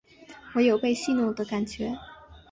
[0.55, 1.95] 我有被戏弄的感觉